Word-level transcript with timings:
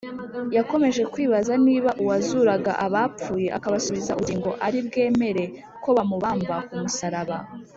yakomeje 0.57 1.01
kwibaza 1.13 1.53
niba 1.65 1.89
uwazuraga 2.01 2.71
abapfuye 2.85 3.47
akabasubiza 3.57 4.11
ubugingo 4.13 4.49
ari 4.65 4.79
bwemere 4.87 5.43
ko 5.83 5.89
bamubamba 5.97 6.55
ku 6.69 6.75
musaraba? 6.83 7.37